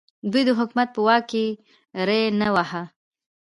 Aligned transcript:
دوی 0.31 0.43
د 0.45 0.49
حکومت 0.59 0.89
په 0.93 0.99
واک 1.07 1.23
کې 1.31 1.45
ری 2.07 2.21
نه 2.39 2.47
واهه. 2.55 2.83